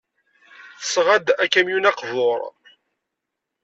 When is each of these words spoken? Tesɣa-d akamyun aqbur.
Tesɣa-d 0.79 1.27
akamyun 1.43 1.89
aqbur. 1.91 2.39